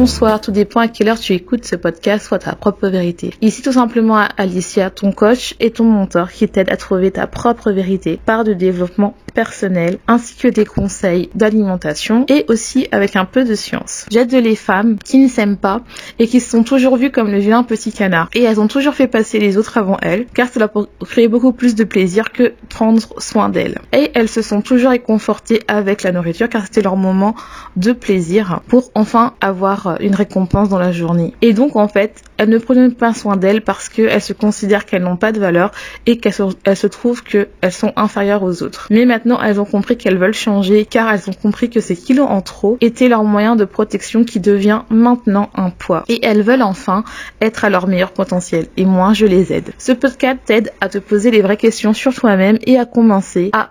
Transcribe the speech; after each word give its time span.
Bonsoir, 0.00 0.40
tout 0.40 0.50
dépend 0.50 0.80
à 0.80 0.88
quelle 0.88 1.08
heure 1.10 1.20
tu 1.20 1.34
écoutes 1.34 1.66
ce 1.66 1.76
podcast, 1.76 2.24
soit 2.24 2.38
ta 2.38 2.54
propre 2.54 2.88
vérité. 2.88 3.34
Ici 3.42 3.60
tout 3.60 3.72
simplement 3.72 4.16
Alicia, 4.38 4.88
ton 4.88 5.12
coach 5.12 5.54
et 5.60 5.72
ton 5.72 5.84
mentor 5.84 6.30
qui 6.30 6.48
t'aide 6.48 6.70
à 6.70 6.78
trouver 6.78 7.10
ta 7.10 7.26
propre 7.26 7.70
vérité 7.70 8.18
par 8.24 8.42
de 8.42 8.54
développement 8.54 9.14
personnel 9.34 9.98
ainsi 10.08 10.36
que 10.36 10.48
des 10.48 10.64
conseils 10.64 11.28
d'alimentation 11.34 12.24
et 12.28 12.46
aussi 12.48 12.88
avec 12.92 13.14
un 13.14 13.26
peu 13.26 13.44
de 13.44 13.54
science. 13.54 14.06
J'aide 14.10 14.32
les 14.32 14.56
femmes 14.56 14.96
qui 14.98 15.18
ne 15.18 15.28
s'aiment 15.28 15.58
pas 15.58 15.82
et 16.18 16.26
qui 16.26 16.40
se 16.40 16.48
sont 16.48 16.64
toujours 16.64 16.96
vues 16.96 17.10
comme 17.10 17.30
le 17.30 17.38
vilain 17.38 17.62
petit 17.62 17.92
canard 17.92 18.30
et 18.34 18.42
elles 18.42 18.58
ont 18.58 18.68
toujours 18.68 18.94
fait 18.94 19.06
passer 19.06 19.38
les 19.38 19.58
autres 19.58 19.76
avant 19.76 19.98
elles 20.00 20.24
car 20.32 20.48
cela 20.48 20.66
pour 20.66 20.88
créer 21.04 21.28
beaucoup 21.28 21.52
plus 21.52 21.74
de 21.74 21.84
plaisir 21.84 22.32
que 22.32 22.54
prendre 22.70 23.02
soin 23.20 23.50
d'elles. 23.50 23.78
Et 23.92 24.10
elles 24.14 24.30
se 24.30 24.40
sont 24.40 24.62
toujours 24.62 24.92
réconfortées 24.92 25.60
avec 25.68 26.02
la 26.02 26.12
nourriture 26.12 26.48
car 26.48 26.64
c'était 26.64 26.80
leur 26.80 26.96
moment 26.96 27.34
de 27.76 27.92
plaisir 27.92 28.62
pour 28.66 28.90
enfin 28.94 29.34
avoir 29.42 29.89
une 30.00 30.14
récompense 30.14 30.68
dans 30.68 30.78
la 30.78 30.92
journée. 30.92 31.34
Et 31.42 31.52
donc 31.52 31.76
en 31.76 31.88
fait, 31.88 32.22
elles 32.36 32.48
ne 32.48 32.58
prennent 32.58 32.94
pas 32.94 33.14
soin 33.14 33.36
d'elles 33.36 33.62
parce 33.62 33.88
qu'elles 33.88 34.20
se 34.20 34.32
considèrent 34.32 34.86
qu'elles 34.86 35.02
n'ont 35.02 35.16
pas 35.16 35.32
de 35.32 35.40
valeur 35.40 35.72
et 36.06 36.18
qu'elles 36.18 36.32
se, 36.32 36.44
se 36.74 36.86
trouvent 36.86 37.22
qu'elles 37.22 37.48
sont 37.70 37.92
inférieures 37.96 38.42
aux 38.42 38.62
autres. 38.62 38.88
Mais 38.90 39.04
maintenant, 39.04 39.40
elles 39.42 39.60
ont 39.60 39.64
compris 39.64 39.96
qu'elles 39.96 40.18
veulent 40.18 40.34
changer 40.34 40.84
car 40.84 41.12
elles 41.12 41.28
ont 41.28 41.34
compris 41.34 41.70
que 41.70 41.80
ces 41.80 41.96
kilos 41.96 42.26
en 42.28 42.40
trop 42.40 42.78
étaient 42.80 43.08
leur 43.08 43.24
moyen 43.24 43.56
de 43.56 43.64
protection 43.64 44.24
qui 44.24 44.40
devient 44.40 44.82
maintenant 44.90 45.50
un 45.54 45.70
poids. 45.70 46.04
Et 46.08 46.24
elles 46.24 46.42
veulent 46.42 46.62
enfin 46.62 47.04
être 47.40 47.64
à 47.64 47.70
leur 47.70 47.86
meilleur 47.86 48.12
potentiel. 48.12 48.66
Et 48.76 48.84
moi, 48.84 49.12
je 49.12 49.26
les 49.26 49.52
aide. 49.52 49.70
Ce 49.78 49.92
podcast 49.92 50.38
t'aide 50.44 50.72
à 50.80 50.88
te 50.88 50.98
poser 50.98 51.30
les 51.30 51.42
vraies 51.42 51.56
questions 51.56 51.92
sur 51.92 52.14
toi-même 52.14 52.58
et 52.66 52.78
à 52.78 52.84
commencer 52.84 53.50
à, 53.52 53.70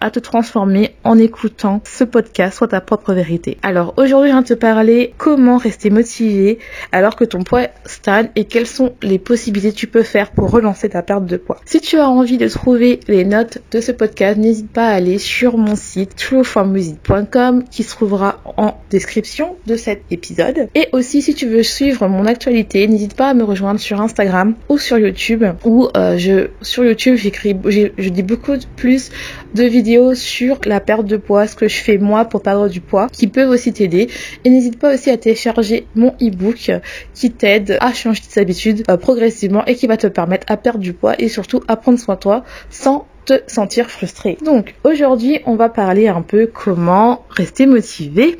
à 0.00 0.10
te 0.10 0.18
transformer 0.18 0.94
en 1.04 1.18
écoutant 1.18 1.80
ce 1.84 2.04
podcast, 2.04 2.58
soit 2.58 2.68
ta 2.68 2.80
propre 2.80 3.12
vérité. 3.12 3.58
Alors 3.62 3.94
aujourd'hui, 3.96 4.30
je 4.30 4.34
viens 4.34 4.42
te 4.42 4.54
parler 4.54 5.12
comment 5.18 5.33
rester 5.58 5.90
motivé 5.90 6.58
alors 6.92 7.16
que 7.16 7.24
ton 7.24 7.42
poids 7.42 7.68
stagne 7.84 8.28
et 8.36 8.44
quelles 8.44 8.66
sont 8.66 8.94
les 9.02 9.18
possibilités 9.18 9.72
que 9.72 9.78
tu 9.78 9.86
peux 9.86 10.02
faire 10.02 10.30
pour 10.30 10.50
relancer 10.50 10.88
ta 10.88 11.02
perte 11.02 11.26
de 11.26 11.36
poids. 11.36 11.60
Si 11.64 11.80
tu 11.80 11.98
as 11.98 12.08
envie 12.08 12.38
de 12.38 12.48
trouver 12.48 13.00
les 13.08 13.24
notes 13.24 13.58
de 13.70 13.80
ce 13.80 13.92
podcast, 13.92 14.38
n'hésite 14.38 14.70
pas 14.70 14.88
à 14.88 14.94
aller 14.94 15.18
sur 15.18 15.56
mon 15.56 15.76
site 15.76 16.16
trueformusic.com 16.16 17.64
qui 17.70 17.82
se 17.82 17.90
trouvera 17.90 18.40
en 18.56 18.74
description 18.90 19.56
de 19.66 19.76
cet 19.76 20.02
épisode. 20.10 20.68
Et 20.74 20.88
aussi, 20.92 21.22
si 21.22 21.34
tu 21.34 21.46
veux 21.46 21.62
suivre 21.62 22.06
mon 22.08 22.26
actualité, 22.26 22.86
n'hésite 22.86 23.14
pas 23.14 23.30
à 23.30 23.34
me 23.34 23.44
rejoindre 23.44 23.80
sur 23.80 24.00
Instagram 24.00 24.54
ou 24.68 24.78
sur 24.78 24.98
YouTube 24.98 25.44
où 25.64 25.88
euh, 25.96 26.16
je 26.18 26.48
sur 26.62 26.84
YouTube 26.84 27.16
j'écris 27.16 27.56
je 27.64 28.08
dis 28.08 28.22
beaucoup 28.22 28.52
plus 28.76 29.10
de 29.54 29.64
vidéos 29.64 30.14
sur 30.14 30.58
la 30.64 30.80
perte 30.80 31.06
de 31.06 31.16
poids, 31.16 31.46
ce 31.46 31.56
que 31.56 31.68
je 31.68 31.76
fais 31.76 31.98
moi 31.98 32.24
pour 32.24 32.42
perdre 32.42 32.68
du 32.68 32.80
poids, 32.80 33.08
qui 33.12 33.26
peuvent 33.26 33.48
aussi 33.48 33.72
t'aider. 33.72 34.08
Et 34.44 34.50
n'hésite 34.50 34.78
pas 34.78 34.94
aussi 34.94 35.10
à 35.10 35.16
télécharger 35.24 35.86
mon 35.94 36.10
e-book 36.20 36.70
qui 37.14 37.30
t'aide 37.30 37.78
à 37.80 37.94
changer 37.94 38.20
tes 38.20 38.40
habitudes 38.40 38.84
euh, 38.90 38.98
progressivement 38.98 39.64
et 39.64 39.74
qui 39.74 39.86
va 39.86 39.96
te 39.96 40.06
permettre 40.06 40.46
à 40.50 40.58
perdre 40.58 40.80
du 40.80 40.92
poids 40.92 41.14
et 41.18 41.28
surtout 41.28 41.62
à 41.66 41.76
prendre 41.76 41.98
soin 41.98 42.16
de 42.16 42.20
toi 42.20 42.44
sans 42.68 43.06
te 43.24 43.40
sentir 43.46 43.90
frustré. 43.90 44.38
Donc 44.44 44.74
aujourd'hui 44.84 45.40
on 45.46 45.56
va 45.56 45.68
parler 45.68 46.08
un 46.08 46.22
peu 46.22 46.48
comment 46.52 47.24
rester 47.30 47.66
motivé 47.66 48.38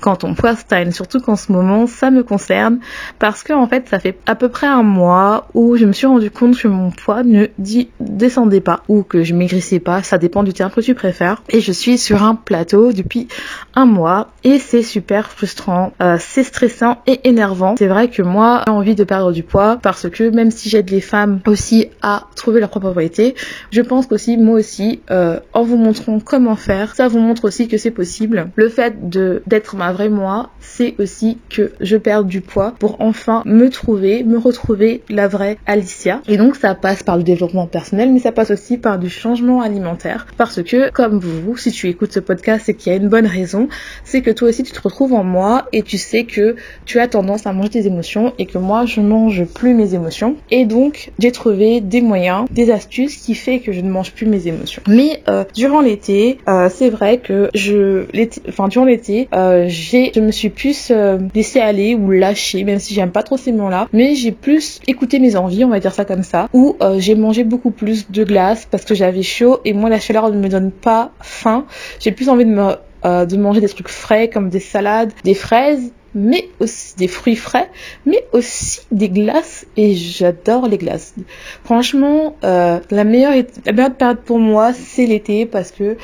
quand 0.00 0.16
ton 0.16 0.34
poids 0.34 0.56
stagne, 0.56 0.90
surtout 0.92 1.20
qu'en 1.20 1.36
ce 1.36 1.52
moment 1.52 1.86
ça 1.86 2.10
me 2.10 2.22
concerne 2.22 2.78
parce 3.18 3.42
que 3.42 3.52
en 3.52 3.66
fait 3.66 3.88
ça 3.88 3.98
fait 3.98 4.18
à 4.26 4.34
peu 4.34 4.48
près 4.48 4.66
un 4.66 4.82
mois 4.82 5.48
où 5.54 5.76
je 5.76 5.84
me 5.84 5.92
suis 5.92 6.06
rendu 6.06 6.30
compte 6.30 6.58
que 6.58 6.68
mon 6.68 6.90
poids 6.90 7.22
ne 7.22 7.46
descendait 8.00 8.60
pas 8.60 8.82
ou 8.88 9.02
que 9.02 9.22
je 9.22 9.34
maigrissais 9.34 9.80
pas, 9.80 10.02
ça 10.02 10.18
dépend 10.18 10.42
du 10.42 10.52
terme 10.52 10.70
que 10.70 10.80
tu 10.80 10.94
préfères 10.94 11.42
et 11.48 11.60
je 11.60 11.72
suis 11.72 11.98
sur 11.98 12.22
un 12.22 12.34
plateau 12.34 12.92
depuis 12.92 13.28
un 13.74 13.84
mois 13.84 14.28
et 14.44 14.58
c'est 14.58 14.82
super 14.82 15.30
frustrant, 15.30 15.92
euh, 16.02 16.16
c'est 16.18 16.44
stressant 16.44 16.98
et 17.06 17.20
énervant. 17.28 17.74
C'est 17.78 17.86
vrai 17.86 18.08
que 18.08 18.22
moi 18.22 18.62
j'ai 18.66 18.72
envie 18.72 18.94
de 18.94 19.04
perdre 19.04 19.32
du 19.32 19.42
poids 19.42 19.78
parce 19.80 20.08
que 20.08 20.30
même 20.30 20.50
si 20.50 20.68
j'aide 20.68 20.90
les 20.90 21.00
femmes 21.00 21.40
aussi 21.46 21.88
à 22.02 22.24
trouver 22.34 22.60
leur 22.60 22.70
propre 22.70 22.90
vérité, 22.90 23.34
je 23.70 23.80
pense 23.80 24.06
moi 24.36 24.58
aussi, 24.58 25.00
euh, 25.10 25.40
en 25.52 25.62
vous 25.62 25.76
montrant 25.76 26.18
comment 26.20 26.56
faire, 26.56 26.94
ça 26.94 27.08
vous 27.08 27.18
montre 27.18 27.44
aussi 27.44 27.68
que 27.68 27.76
c'est 27.76 27.90
possible. 27.90 28.50
Le 28.56 28.68
fait 28.68 29.08
de 29.08 29.42
d'être 29.46 29.76
ma 29.76 29.92
vraie 29.92 30.08
moi, 30.08 30.50
c'est 30.60 30.94
aussi 30.98 31.38
que 31.48 31.72
je 31.80 31.96
perds 31.96 32.24
du 32.24 32.40
poids 32.40 32.74
pour 32.78 33.00
enfin 33.00 33.42
me 33.46 33.68
trouver, 33.68 34.24
me 34.24 34.38
retrouver 34.38 35.02
la 35.08 35.28
vraie 35.28 35.58
Alicia. 35.66 36.20
Et 36.28 36.36
donc 36.36 36.56
ça 36.56 36.74
passe 36.74 37.02
par 37.02 37.16
le 37.16 37.22
développement 37.22 37.66
personnel, 37.66 38.12
mais 38.12 38.18
ça 38.18 38.32
passe 38.32 38.50
aussi 38.50 38.78
par 38.78 38.98
du 38.98 39.10
changement 39.10 39.60
alimentaire. 39.60 40.26
Parce 40.36 40.62
que, 40.62 40.90
comme 40.90 41.18
vous, 41.18 41.56
si 41.56 41.70
tu 41.70 41.88
écoutes 41.88 42.12
ce 42.12 42.20
podcast, 42.20 42.64
c'est 42.66 42.74
qu'il 42.74 42.92
y 42.92 42.94
a 42.94 42.98
une 42.98 43.08
bonne 43.08 43.26
raison, 43.26 43.68
c'est 44.04 44.22
que 44.22 44.30
toi 44.30 44.48
aussi 44.48 44.62
tu 44.62 44.72
te 44.72 44.80
retrouves 44.80 45.14
en 45.14 45.24
moi 45.24 45.66
et 45.72 45.82
tu 45.82 45.98
sais 45.98 46.24
que 46.24 46.56
tu 46.84 46.98
as 46.98 47.08
tendance 47.08 47.46
à 47.46 47.52
manger 47.52 47.70
tes 47.70 47.86
émotions 47.86 48.32
et 48.38 48.46
que 48.46 48.58
moi 48.58 48.86
je 48.86 49.00
mange 49.00 49.44
plus 49.44 49.74
mes 49.74 49.94
émotions. 49.94 50.36
Et 50.50 50.64
donc 50.64 51.10
j'ai 51.18 51.32
trouvé 51.32 51.80
des 51.80 52.00
moyens, 52.00 52.46
des 52.50 52.70
astuces 52.70 53.16
qui 53.16 53.34
fait 53.34 53.60
que 53.60 53.72
je 53.72 53.80
ne 53.80 53.90
mange 53.90 54.11
plus 54.12 54.26
mes 54.26 54.46
émotions. 54.48 54.82
Mais 54.88 55.22
euh, 55.28 55.44
durant 55.54 55.80
l'été, 55.80 56.38
euh, 56.48 56.68
c'est 56.72 56.90
vrai 56.90 57.18
que 57.18 57.50
je, 57.54 58.04
enfin 58.48 58.68
durant 58.68 58.84
l'été, 58.84 59.28
euh, 59.34 59.64
j'ai, 59.68 60.12
je 60.14 60.20
me 60.20 60.30
suis 60.30 60.50
plus 60.50 60.92
laissé 61.34 61.60
aller 61.60 61.94
ou 61.94 62.10
lâché, 62.10 62.64
même 62.64 62.78
si 62.78 62.94
j'aime 62.94 63.10
pas 63.10 63.22
trop 63.22 63.36
ces 63.36 63.52
mots-là, 63.52 63.88
mais 63.92 64.14
j'ai 64.14 64.32
plus 64.32 64.80
écouté 64.86 65.18
mes 65.18 65.36
envies, 65.36 65.64
on 65.64 65.68
va 65.68 65.80
dire 65.80 65.94
ça 65.94 66.04
comme 66.04 66.22
ça, 66.22 66.48
où 66.52 66.76
j'ai 66.98 67.14
mangé 67.14 67.44
beaucoup 67.44 67.70
plus 67.70 68.10
de 68.10 68.24
glace 68.24 68.66
parce 68.70 68.84
que 68.84 68.94
j'avais 68.94 69.22
chaud 69.22 69.60
et 69.64 69.72
moi 69.72 69.90
la 69.90 70.00
chaleur 70.00 70.30
ne 70.30 70.38
me 70.38 70.48
donne 70.48 70.70
pas 70.70 71.12
faim. 71.20 71.66
J'ai 72.00 72.12
plus 72.12 72.28
envie 72.28 72.44
de 72.44 72.52
de 73.04 73.36
manger 73.36 73.60
des 73.60 73.68
trucs 73.68 73.88
frais 73.88 74.28
comme 74.28 74.48
des 74.48 74.60
salades, 74.60 75.12
des 75.24 75.34
fraises 75.34 75.92
mais 76.14 76.48
aussi 76.60 76.96
des 76.96 77.08
fruits 77.08 77.36
frais, 77.36 77.70
mais 78.06 78.24
aussi 78.32 78.80
des 78.90 79.08
glaces 79.08 79.66
et 79.76 79.94
j'adore 79.94 80.68
les 80.68 80.78
glaces. 80.78 81.14
Franchement, 81.64 82.36
euh, 82.44 82.80
la 82.90 83.04
meilleure 83.04 83.44
période 83.64 84.18
pour 84.24 84.38
moi 84.38 84.72
c'est 84.72 85.06
l'été 85.06 85.46
parce 85.46 85.70
que 85.70 85.96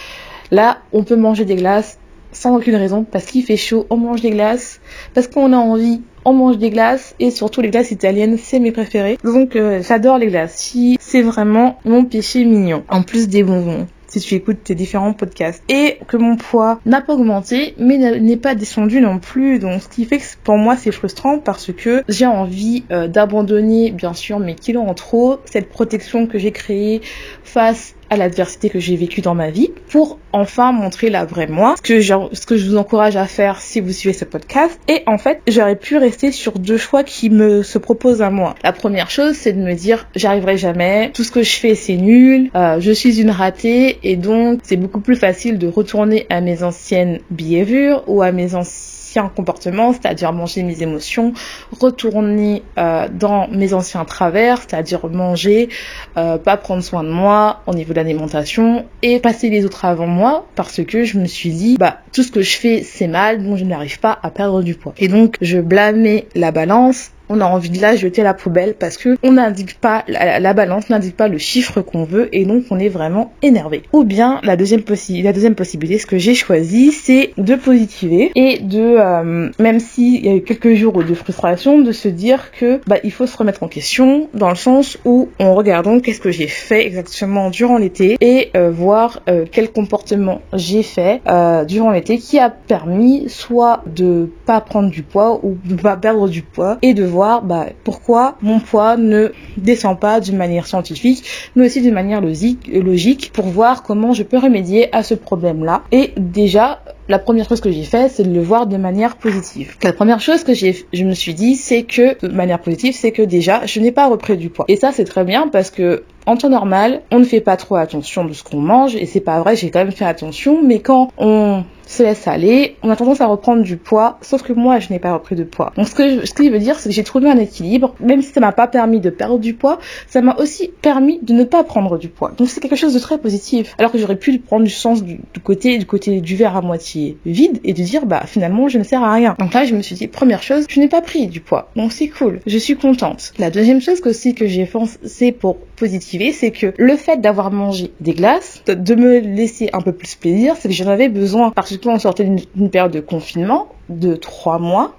là 0.51 0.79
on 0.93 1.05
peut 1.05 1.17
manger 1.17 1.45
des 1.45 1.57
glaces 1.57 1.99
sans 2.33 2.57
aucune 2.57 2.77
raison 2.77 3.05
parce 3.05 3.25
qu'il 3.27 3.45
fait 3.45 3.57
chaud, 3.57 3.87
on 3.91 3.97
mange 3.97 4.21
des 4.21 4.31
glaces 4.31 4.81
parce 5.15 5.29
qu'on 5.29 5.53
a 5.53 5.57
envie, 5.57 6.03
on 6.25 6.33
mange 6.33 6.59
des 6.59 6.71
glaces 6.71 7.15
et 7.19 7.31
surtout 7.31 7.61
les 7.61 7.71
glaces 7.71 7.91
italiennes, 7.91 8.39
c'est 8.39 8.61
mes 8.61 8.73
préférées. 8.73 9.19
Donc 9.25 9.57
euh, 9.57 9.83
j'adore 9.87 10.19
les 10.19 10.27
glaces. 10.27 10.75
C'est 11.01 11.23
vraiment 11.23 11.79
mon 11.85 12.05
péché 12.05 12.45
mignon 12.45 12.85
en 12.89 13.03
plus 13.03 13.29
des 13.29 13.43
bonbons 13.43 13.87
si 14.09 14.21
tu 14.21 14.35
écoutes 14.35 14.65
tes 14.65 14.75
différents 14.75 15.13
podcasts. 15.13 15.63
Et 15.69 15.99
que 16.09 16.17
mon 16.17 16.37
poids 16.37 16.81
n'a 16.87 17.01
pas 17.01 17.15
augmenté, 17.15 17.75
mais 17.79 17.99
n'est 17.99 18.37
pas 18.37 18.55
descendu 18.55 19.01
non 19.01 19.19
plus. 19.19 19.59
Donc, 19.59 19.83
ce 19.83 19.89
qui 19.89 20.05
fait 20.05 20.19
que 20.19 20.25
pour 20.43 20.57
moi, 20.57 20.77
c'est 20.77 20.93
frustrant 20.93 21.39
parce 21.39 21.73
que 21.73 22.03
j'ai 22.09 22.27
envie 22.27 22.85
euh, 22.91 23.07
d'abandonner, 23.09 23.91
bien 23.91 24.15
sûr, 24.15 24.39
mes 24.39 24.55
kilos 24.55 24.85
en 24.87 24.95
trop, 24.95 25.39
cette 25.45 25.69
protection 25.69 26.27
que 26.27 26.39
j'ai 26.39 26.53
créée 26.53 27.01
face 27.45 27.95
à 28.11 28.17
l'adversité 28.17 28.71
que 28.71 28.79
j'ai 28.79 28.97
vécue 28.97 29.21
dans 29.21 29.35
ma 29.35 29.51
vie 29.51 29.71
pour 29.91 30.19
enfin 30.33 30.73
montrer 30.73 31.11
la 31.11 31.25
vraie 31.25 31.47
moi, 31.47 31.75
ce 31.77 31.83
que, 31.83 32.01
ce 32.01 32.47
que 32.47 32.57
je 32.57 32.69
vous 32.69 32.77
encourage 32.77 33.17
à 33.17 33.27
faire 33.27 33.61
si 33.61 33.81
vous 33.81 33.93
suivez 33.93 34.13
ce 34.13 34.25
podcast. 34.25 34.79
Et 34.89 35.03
en 35.07 35.19
fait, 35.19 35.41
j'aurais 35.49 35.77
pu 35.77 35.97
rester 35.97 36.33
sur 36.33 36.59
deux 36.59 36.77
choix 36.77 37.05
qui 37.05 37.31
me 37.31 37.63
se 37.63 37.79
proposent 37.79 38.23
à 38.23 38.31
moi. 38.31 38.55
La 38.63 38.73
première 38.73 39.11
chose, 39.11 39.35
c'est 39.35 39.53
de 39.53 39.61
me 39.61 39.75
dire, 39.75 40.09
j'arriverai 40.15 40.57
jamais, 40.57 41.11
tout 41.15 41.25
ce 41.25 41.31
que 41.31 41.43
je 41.43 41.57
fais, 41.57 41.75
c'est 41.75 41.97
nul, 41.97 42.51
euh, 42.55 42.81
je 42.81 42.93
suis 42.93 43.21
une 43.21 43.31
ratée, 43.31 43.99
et 44.03 44.17
donc 44.17 44.61
c'est 44.63 44.77
beaucoup 44.77 45.01
plus 45.01 45.17
facile 45.17 45.59
de 45.59 45.69
retourner 45.69 46.27
à 46.31 46.41
mes 46.41 46.63
anciennes 46.63 47.21
behaviors 47.31 48.05
ou 48.07 48.23
à 48.23 48.33
mes 48.33 48.55
anciennes 48.55 48.98
comportement, 49.35 49.93
c'est-à-dire 49.93 50.33
manger 50.33 50.63
mes 50.63 50.83
émotions, 50.83 51.33
retourner 51.81 52.63
euh, 52.79 53.09
dans 53.13 53.49
mes 53.49 53.75
anciens 53.75 54.05
travers, 54.05 54.59
c'est-à-dire 54.59 55.07
manger, 55.09 55.69
euh, 56.17 56.39
pas 56.39 56.57
prendre 56.57 56.83
soin 56.83 57.03
de 57.03 57.11
moi 57.11 57.63
au 57.67 57.75
niveau 57.75 57.93
de 57.93 57.97
l'alimentation 57.97 58.87
et 59.03 59.21
passer 59.21 59.51
les 59.51 59.65
autres 59.65 59.85
avant 59.85 60.07
moi 60.07 60.47
parce 60.55 60.83
que 60.85 61.05
je 61.05 61.19
me 61.19 61.27
suis 61.27 61.51
dit, 61.51 61.77
bah 61.79 61.99
tout 62.13 62.23
ce 62.23 62.31
que 62.31 62.43
je 62.43 62.57
fais 62.57 62.83
c'est 62.83 63.09
mal, 63.09 63.45
donc 63.45 63.57
je 63.57 63.65
n'arrive 63.65 64.01
pas 64.01 64.19
à 64.23 64.31
perdre 64.31 64.63
du 64.63 64.75
poids. 64.75 64.95
Et 64.99 65.09
donc 65.09 65.37
je 65.41 65.59
blâmais 65.59 66.27
la 66.35 66.51
balance 66.53 67.11
on 67.29 67.41
a 67.41 67.45
envie 67.45 67.71
de 67.71 67.81
la 67.81 67.97
jeter 67.97 68.23
la 68.23 68.35
poubelle 68.35 68.75
parce 68.79 68.97
que 68.97 69.17
on 69.23 69.33
n'indique 69.33 69.79
pas 69.81 70.05
la, 70.09 70.55
balance 70.55 70.91
n'indique 70.91 71.17
pas 71.17 71.29
le 71.29 71.39
chiffre 71.39 71.81
qu'on 71.83 72.05
veut 72.05 72.29
et 72.33 72.45
donc 72.45 72.65
on 72.71 72.79
est 72.79 72.89
vraiment 72.89 73.33
énervé. 73.43 73.83
Ou 73.93 74.05
bien 74.05 74.41
la 74.43 74.57
deuxième 74.57 74.83
possibilité, 74.83 75.99
ce 75.99 76.07
que 76.07 76.19
j'ai 76.19 76.35
choisi, 76.35 76.93
c'est 76.93 77.33
de 77.37 77.55
positiver 77.55 78.33
et 78.35 78.59
de 78.59 78.97
euh, 78.99 79.51
même 79.59 79.81
s'il 79.81 80.25
y 80.25 80.29
a 80.29 80.35
eu 80.35 80.43
quelques 80.43 80.75
jours 80.75 81.05
de 81.05 81.15
frustration, 81.15 81.79
de 81.79 81.93
se 81.93 82.09
dire 82.09 82.51
que 82.53 82.81
bah 82.87 82.97
il 83.05 83.13
faut 83.13 83.27
se 83.27 83.37
remettre 83.37 83.63
en 83.63 83.69
question 83.69 84.29
dans 84.35 84.49
le 84.49 84.57
sens 84.57 84.99
où 85.05 85.29
on 85.39 85.55
regarde 85.55 86.03
qu'est-ce 86.03 86.21
que 86.21 86.31
j'ai 86.31 86.49
fait 86.49 86.87
exactement 86.87 87.51
durant 87.51 87.79
l'été 87.79 88.17
et 88.21 88.51
euh, 88.57 88.71
voir 88.71 89.21
euh, 89.29 89.45
quel 89.51 89.71
comportement 89.71 90.41
j'ai 90.53 90.83
fait 90.83 91.21
durant 91.67 91.91
l'été 91.91 92.19
qui 92.19 92.39
a 92.39 92.51
permis 92.51 93.29
soit 93.29 93.83
de 93.87 94.31
pas 94.47 94.61
prendre 94.61 94.91
du 94.91 95.03
poids 95.03 95.41
ou 95.43 95.57
de 95.65 95.75
pas 95.75 95.97
perdre 95.97 96.29
du 96.29 96.43
poids 96.43 96.79
et 96.83 96.95
de 96.95 97.05
voir 97.05 97.18
bah, 97.43 97.67
pourquoi 97.85 98.37
mon 98.43 98.61
poids 98.61 98.97
ne 98.97 99.33
descend 99.57 99.99
pas 99.99 100.21
d'une 100.21 100.37
manière 100.37 100.67
scientifique, 100.67 101.25
mais 101.57 101.67
aussi 101.67 101.81
d'une 101.81 101.95
manière 101.95 102.21
logique, 102.21 103.33
pour 103.33 103.47
voir 103.47 103.83
comment 103.83 104.13
je 104.13 104.23
peux 104.23 104.39
remédier 104.39 104.95
à 104.95 105.03
ce 105.03 105.15
problème-là. 105.15 105.83
Et 105.93 106.13
déjà, 106.17 106.81
la 107.09 107.19
première 107.19 107.49
chose 107.49 107.61
que 107.61 107.71
j'ai 107.71 107.85
fait, 107.85 108.09
c'est 108.09 108.23
de 108.23 108.33
le 108.33 108.43
voir 108.43 108.67
de 108.67 108.77
manière 108.77 109.17
positive. 109.17 109.77
La 109.83 109.93
première 109.93 110.21
chose 110.21 110.45
que 110.45 110.53
je 110.55 111.05
me 111.05 111.15
suis 111.15 111.35
dit, 111.35 111.57
c'est 111.57 111.83
que, 111.83 112.27
de 112.27 112.33
manière 112.33 112.61
positive, 112.61 112.95
c'est 112.95 113.13
que 113.13 113.23
déjà, 113.23 113.67
je 113.67 113.81
n'ai 113.81 113.93
pas 113.93 114.09
repris 114.09 114.37
du 114.37 114.51
poids. 114.51 114.67
Et 114.69 114.77
ça, 114.77 114.93
c'est 114.93 115.05
très 115.05 115.25
bien 115.25 115.49
parce 115.49 115.71
que, 115.71 116.05
en 116.29 116.37
temps 116.37 116.51
normal, 116.51 117.01
on 117.11 117.21
ne 117.21 117.25
fait 117.25 117.41
pas 117.41 117.57
trop 117.57 117.77
attention 117.77 118.27
de 118.27 118.35
ce 118.35 118.45
qu'on 118.45 118.61
mange 118.61 118.95
et 118.95 119.07
c'est 119.07 119.21
pas 119.21 119.41
vrai, 119.41 119.57
j'ai 119.57 119.71
quand 119.71 119.79
même 119.79 119.93
fait 119.93 120.05
attention, 120.05 120.63
mais 120.63 120.81
quand 120.81 121.11
on 121.17 121.65
se 121.87 122.03
laisse 122.03 122.29
aller, 122.29 122.77
on 122.83 122.91
a 122.91 122.97
tendance 122.97 123.23
à 123.23 123.27
reprendre 123.27 123.63
du 123.63 123.79
poids, 123.79 124.19
sauf 124.21 124.43
que 124.43 124.53
moi 124.53 124.79
je 124.79 124.91
n'ai 124.91 124.99
pas 124.99 125.15
repris 125.15 125.37
de 125.37 125.45
poids. 125.45 125.73
Donc 125.75 125.89
ce 125.89 125.95
que 125.95 126.27
ce 126.27 126.35
qui 126.35 126.51
veut 126.51 126.59
dire 126.59 126.79
c'est 126.79 126.91
que 126.91 126.95
j'ai 126.95 127.03
trouvé 127.03 127.31
un 127.31 127.39
équilibre, 127.39 127.95
même 127.99 128.21
si 128.21 128.31
ça 128.31 128.41
m'a 128.41 128.53
pas 128.53 128.67
permis 128.67 129.01
de 129.01 129.09
perdre 129.09 129.39
du 129.39 129.55
poids, 129.55 129.79
ça 130.07 130.21
m'a 130.21 130.37
aussi 130.37 130.71
permis 130.83 131.19
de 131.23 131.33
ne 131.33 131.45
pas 131.45 131.65
prendre 131.65 131.97
du 131.97 132.11
poids. 132.11 132.33
Donc 132.37 132.51
c'est 132.51 132.61
quelque 132.61 132.77
chose 132.77 132.93
de 132.93 132.99
très 132.99 133.17
positif. 133.17 133.75
Alors 133.79 133.91
que 133.91 133.97
j'aurais 133.97 134.17
pu 134.17 134.39
prendre 134.39 134.65
du 134.65 134.71
sens 134.71 135.03
du, 135.03 135.21
côté 135.43 135.79
du 135.79 135.87
côté 135.87 136.21
du 136.21 136.37
verre 136.37 136.57
à 136.57 136.61
moitié 136.61 137.17
vide 137.25 137.59
et 137.65 137.73
de 137.73 137.83
dire 137.83 138.05
bah 138.05 138.25
finalement 138.27 138.69
je 138.69 138.77
ne 138.77 138.85
sers 138.85 139.03
à 139.03 139.15
rien. 139.15 139.35
Donc 139.39 139.55
là 139.55 139.65
je 139.65 139.75
me 139.75 139.81
suis 139.81 139.95
dit 139.95 140.09
première 140.09 140.43
chose, 140.43 140.67
je 140.69 140.79
n'ai 140.79 140.89
pas 140.89 141.01
pris 141.01 141.27
du 141.27 141.41
poids. 141.41 141.71
Donc 141.75 141.93
c'est 141.93 142.09
cool, 142.09 142.41
je 142.47 142.59
suis 142.59 142.77
contente. 142.77 143.33
La 143.39 143.51
deuxième 143.51 143.81
chose 143.81 144.03
que 144.03 144.11
aussi 144.11 144.35
que 144.35 144.47
j'ai 144.47 144.67
pensé 144.67 145.33
pour 145.33 145.59
positiver, 145.79 146.33
c'est 146.33 146.51
que 146.51 146.75
le 146.77 146.97
fait 146.97 147.21
d'avoir 147.21 147.51
mangé 147.51 147.93
des 148.01 148.13
glaces, 148.13 148.63
de 148.67 148.95
me 148.95 149.19
laisser 149.19 149.71
un 149.73 149.81
peu 149.81 149.93
plus 149.93 150.15
plaisir, 150.15 150.57
c'est 150.59 150.69
que 150.69 150.75
j'en 150.75 150.89
avais 150.89 151.09
besoin 151.09 151.51
parce 151.51 151.75
on 151.87 151.99
sortait 151.99 152.25
d'une 152.25 152.71
période 152.71 152.93
de 152.93 153.01
confinement 153.01 153.69
de 153.89 154.15
trois 154.15 154.59
mois, 154.59 154.95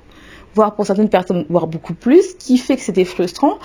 voire 0.56 0.76
pour 0.76 0.86
certaines 0.86 1.10
personnes, 1.10 1.46
voire 1.50 1.68
beaucoup 1.68 1.94
plus, 1.94 2.34
qui 2.40 2.58
fait 2.58 2.76
que 2.76 2.81
c'était 2.81 3.06
frustrant, 3.06 3.60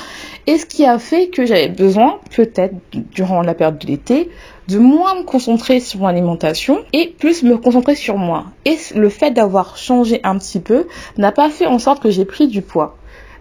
et 0.46 0.58
ce 0.58 0.66
qui 0.66 0.84
a 0.84 0.98
fait 0.98 1.28
que 1.28 1.46
j'avais 1.46 1.68
besoin, 1.68 2.18
peut-être 2.34 2.74
durant 2.92 3.42
la 3.42 3.54
période 3.54 3.78
de 3.78 3.86
l'été, 3.86 4.30
de 4.68 4.78
moins 4.78 5.14
me 5.14 5.22
concentrer 5.24 5.80
sur 5.80 6.00
mon 6.00 6.06
alimentation 6.06 6.84
et 6.92 7.14
plus 7.18 7.42
me 7.42 7.56
concentrer 7.56 7.94
sur 7.94 8.16
moi. 8.16 8.46
Et 8.64 8.76
le 8.94 9.08
fait 9.08 9.30
d'avoir 9.30 9.76
changé 9.76 10.20
un 10.24 10.38
petit 10.38 10.60
peu 10.60 10.86
n'a 11.18 11.32
pas 11.32 11.50
fait 11.50 11.66
en 11.66 11.78
sorte 11.78 12.02
que 12.02 12.10
j'ai 12.10 12.24
pris 12.24 12.48
du 12.48 12.62
poids. 12.62 12.96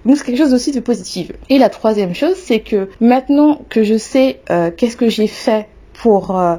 Donc 0.06 0.18
c'est 0.18 0.26
quelque 0.26 0.38
chose 0.38 0.54
aussi 0.54 0.72
de 0.72 0.80
positif. 0.80 1.32
Et 1.50 1.58
la 1.58 1.70
troisième 1.70 2.14
chose, 2.14 2.36
c'est 2.36 2.60
que 2.60 2.90
maintenant 3.00 3.62
que 3.70 3.84
je 3.84 3.98
sais 3.98 4.42
euh, 4.50 4.72
qu'est-ce 4.76 4.98
que 4.98 5.10
j'ai 5.10 5.28
fait 5.28 5.68
pour 5.94 6.38
euh, 6.38 6.58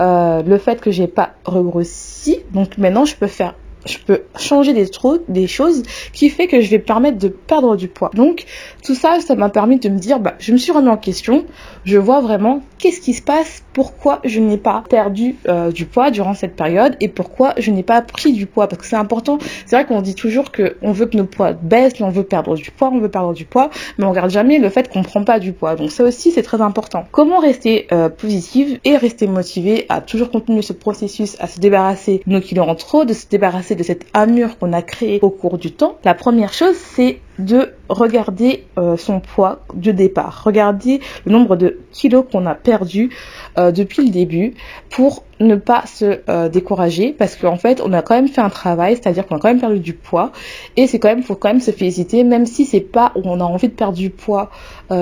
euh, 0.00 0.42
le 0.42 0.58
fait 0.58 0.80
que 0.80 0.90
j'ai 0.90 1.06
pas 1.06 1.34
regrossi. 1.44 2.40
Donc 2.52 2.78
maintenant, 2.78 3.04
je 3.04 3.16
peux 3.16 3.26
faire 3.26 3.54
je 3.86 3.98
peux 3.98 4.22
changer 4.36 4.72
des, 4.72 4.86
des 5.28 5.46
choses 5.46 5.82
qui 6.12 6.30
fait 6.30 6.46
que 6.46 6.60
je 6.60 6.70
vais 6.70 6.78
permettre 6.78 7.18
de 7.18 7.28
perdre 7.28 7.76
du 7.76 7.88
poids. 7.88 8.10
Donc 8.14 8.44
tout 8.82 8.94
ça, 8.94 9.20
ça 9.20 9.34
m'a 9.34 9.48
permis 9.48 9.78
de 9.78 9.88
me 9.88 9.98
dire, 9.98 10.20
bah, 10.20 10.34
je 10.38 10.52
me 10.52 10.56
suis 10.56 10.72
remis 10.72 10.88
en 10.88 10.96
question, 10.96 11.44
je 11.84 11.98
vois 11.98 12.20
vraiment 12.20 12.62
qu'est-ce 12.78 13.00
qui 13.00 13.14
se 13.14 13.22
passe, 13.22 13.62
pourquoi 13.72 14.20
je 14.24 14.40
n'ai 14.40 14.56
pas 14.56 14.84
perdu 14.88 15.36
euh, 15.48 15.70
du 15.70 15.86
poids 15.86 16.10
durant 16.10 16.34
cette 16.34 16.56
période 16.56 16.96
et 17.00 17.08
pourquoi 17.08 17.54
je 17.58 17.70
n'ai 17.70 17.82
pas 17.82 18.02
pris 18.02 18.32
du 18.32 18.46
poids. 18.46 18.68
Parce 18.68 18.82
que 18.82 18.88
c'est 18.88 18.96
important, 18.96 19.38
c'est 19.66 19.76
vrai 19.76 19.86
qu'on 19.86 20.02
dit 20.02 20.14
toujours 20.14 20.52
qu'on 20.52 20.92
veut 20.92 21.06
que 21.06 21.16
nos 21.16 21.24
poids 21.24 21.52
baissent, 21.52 22.00
on 22.00 22.10
veut 22.10 22.24
perdre 22.24 22.54
du 22.54 22.70
poids, 22.70 22.90
on 22.92 22.98
veut 22.98 23.08
perdre 23.08 23.32
du 23.32 23.44
poids, 23.44 23.70
mais 23.98 24.04
on 24.04 24.10
regarde 24.10 24.30
jamais 24.30 24.58
le 24.58 24.68
fait 24.68 24.90
qu'on 24.90 25.02
prend 25.02 25.24
pas 25.24 25.38
du 25.38 25.52
poids. 25.52 25.76
Donc 25.76 25.90
ça 25.90 26.04
aussi, 26.04 26.30
c'est 26.30 26.42
très 26.42 26.60
important. 26.60 27.04
Comment 27.10 27.38
rester 27.38 27.86
euh, 27.92 28.08
positive 28.08 28.78
et 28.84 28.96
rester 28.96 29.26
motivé 29.26 29.86
à 29.88 30.00
toujours 30.00 30.30
continuer 30.30 30.62
ce 30.62 30.72
processus, 30.72 31.36
à 31.40 31.46
se 31.46 31.60
débarrasser 31.60 32.22
de 32.26 32.32
nos 32.32 32.40
kilos 32.40 32.68
en 32.68 32.74
trop, 32.74 33.04
de 33.04 33.12
se 33.12 33.26
débarrasser 33.26 33.73
de 33.76 33.82
cette 33.82 34.06
amure 34.14 34.58
qu'on 34.58 34.72
a 34.72 34.82
créée 34.82 35.18
au 35.22 35.30
cours 35.30 35.58
du 35.58 35.72
temps, 35.72 35.98
la 36.04 36.14
première 36.14 36.52
chose, 36.52 36.76
c'est 36.76 37.20
de 37.38 37.74
regarder 37.88 38.64
euh, 38.78 38.96
son 38.96 39.20
poids 39.20 39.60
de 39.74 39.92
départ, 39.92 40.42
regarder 40.44 41.00
le 41.24 41.32
nombre 41.32 41.56
de 41.56 41.80
kilos 41.92 42.24
qu'on 42.30 42.46
a 42.46 42.54
perdu 42.54 43.10
euh, 43.58 43.72
depuis 43.72 44.04
le 44.04 44.10
début 44.10 44.54
pour 44.90 45.24
ne 45.40 45.56
pas 45.56 45.84
se 45.86 46.20
euh, 46.28 46.48
décourager 46.48 47.12
parce 47.12 47.36
qu'en 47.36 47.56
fait 47.56 47.80
on 47.84 47.92
a 47.92 48.02
quand 48.02 48.14
même 48.14 48.28
fait 48.28 48.40
un 48.40 48.50
travail, 48.50 48.96
c'est-à-dire 48.96 49.26
qu'on 49.26 49.36
a 49.36 49.38
quand 49.38 49.48
même 49.48 49.60
perdu 49.60 49.80
du 49.80 49.92
poids 49.92 50.32
et 50.76 50.86
c'est 50.86 50.98
quand 50.98 51.08
même 51.08 51.22
faut 51.22 51.34
quand 51.34 51.48
même 51.48 51.60
se 51.60 51.72
féliciter 51.72 52.24
même 52.24 52.46
si 52.46 52.64
c'est 52.64 52.80
pas 52.80 53.12
où 53.16 53.22
on 53.24 53.40
a 53.40 53.44
envie 53.44 53.68
de 53.68 53.74
perdre 53.74 53.98
du 53.98 54.10
poids 54.10 54.50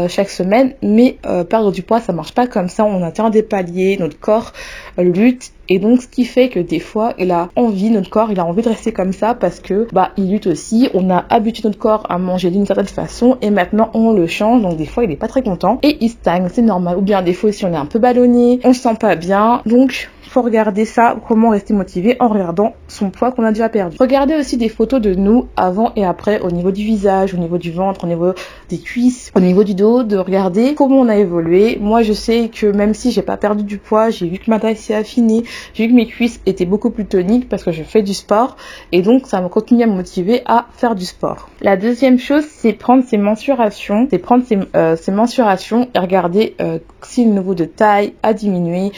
chaque 0.08 0.30
semaine, 0.30 0.74
mais 0.80 1.18
perdre 1.50 1.70
du 1.70 1.82
poids 1.82 2.00
ça 2.00 2.14
marche 2.14 2.32
pas 2.32 2.46
comme 2.46 2.68
ça, 2.68 2.84
on 2.84 3.02
atteint 3.02 3.28
des 3.28 3.42
paliers, 3.42 3.98
notre 4.00 4.18
corps 4.18 4.52
lutte 4.96 5.52
et 5.68 5.78
donc 5.78 6.02
ce 6.02 6.08
qui 6.08 6.24
fait 6.24 6.48
que 6.48 6.60
des 6.60 6.80
fois 6.80 7.14
il 7.18 7.30
a 7.30 7.48
envie, 7.56 7.90
notre 7.90 8.10
corps 8.10 8.30
il 8.30 8.40
a 8.40 8.44
envie 8.44 8.62
de 8.62 8.68
rester 8.68 8.92
comme 8.92 9.12
ça 9.12 9.34
parce 9.34 9.60
que 9.60 9.86
bah 9.92 10.10
il 10.16 10.30
lutte 10.30 10.46
aussi, 10.46 10.88
on 10.94 11.10
a 11.10 11.24
habitué 11.30 11.62
notre 11.64 11.78
corps 11.78 12.06
à 12.08 12.18
manger 12.18 12.50
d'une 12.50 12.66
certaine 12.74 12.86
façon 12.86 13.38
et 13.42 13.50
maintenant 13.50 13.90
on 13.94 14.12
le 14.12 14.26
change 14.26 14.62
donc 14.62 14.76
des 14.76 14.86
fois 14.86 15.04
il 15.04 15.10
est 15.10 15.16
pas 15.16 15.28
très 15.28 15.42
content 15.42 15.78
et 15.82 15.98
il 16.00 16.08
stagne, 16.08 16.48
c'est 16.52 16.62
normal. 16.62 16.96
Ou 16.96 17.02
bien 17.02 17.22
des 17.22 17.34
fois 17.34 17.52
si 17.52 17.64
on 17.64 17.72
est 17.72 17.76
un 17.76 17.86
peu 17.86 17.98
ballonné, 17.98 18.60
on 18.64 18.72
se 18.72 18.80
sent 18.80 18.96
pas 19.00 19.16
bien 19.16 19.62
donc 19.66 20.10
faut 20.30 20.42
regarder 20.42 20.84
ça, 20.84 21.16
comment 21.26 21.50
rester 21.50 21.74
motivé 21.74 22.16
en 22.20 22.28
regardant 22.28 22.74
son 22.88 23.10
poids 23.10 23.32
qu'on 23.32 23.44
a 23.44 23.52
déjà 23.52 23.68
perdu. 23.68 23.96
Regardez 23.98 24.34
aussi 24.34 24.56
des 24.56 24.68
photos 24.68 25.00
de 25.00 25.14
nous 25.14 25.48
avant 25.56 25.92
et 25.96 26.04
après 26.04 26.40
au 26.40 26.50
niveau 26.50 26.70
du 26.70 26.82
visage, 26.82 27.34
au 27.34 27.38
niveau 27.38 27.58
du 27.58 27.70
ventre, 27.70 28.04
au 28.04 28.06
niveau 28.06 28.32
des 28.68 28.78
cuisses, 28.78 29.30
au 29.34 29.40
niveau 29.40 29.64
du 29.64 29.74
dos, 29.74 30.02
de 30.02 30.16
regarder 30.16 30.74
comment 30.74 31.00
on 31.00 31.08
a 31.08 31.16
évolué. 31.16 31.78
Moi, 31.80 32.02
je 32.02 32.12
sais 32.12 32.48
que 32.48 32.66
même 32.66 32.94
si 32.94 33.10
j'ai 33.10 33.22
pas 33.22 33.36
perdu 33.36 33.64
du 33.64 33.78
poids, 33.78 34.10
j'ai 34.10 34.28
vu 34.28 34.38
que 34.38 34.50
ma 34.50 34.58
taille 34.58 34.76
s'est 34.76 34.94
affinée, 34.94 35.44
j'ai 35.74 35.84
vu 35.84 35.90
que 35.90 35.96
mes 35.96 36.06
cuisses 36.06 36.40
étaient 36.46 36.66
beaucoup 36.66 36.90
plus 36.90 37.06
toniques 37.06 37.48
parce 37.48 37.64
que 37.64 37.72
je 37.72 37.82
fais 37.82 38.02
du 38.02 38.14
sport 38.14 38.56
et 38.92 39.02
donc 39.02 39.26
ça 39.26 39.40
me 39.40 39.48
continue 39.48 39.82
à 39.82 39.86
me 39.86 39.94
motiver 39.94 40.42
à 40.46 40.66
faire 40.76 40.94
du 40.94 41.04
sport. 41.04 41.48
La 41.60 41.76
deuxième 41.76 42.18
chose, 42.18 42.44
c'est 42.48 42.72
prendre 42.72 43.04
ses 43.04 43.18
mensurations, 43.18 44.06
c'est 44.10 44.18
prendre 44.18 44.44
ses, 44.44 44.58
euh, 44.76 44.96
mensurations 45.08 45.88
et 45.94 45.98
regarder 45.98 46.54
euh, 46.60 46.78
si 47.02 47.24
le 47.24 47.32
niveau 47.32 47.54
de 47.54 47.64
taille 47.64 48.14
a 48.22 48.32
diminué, 48.32 48.92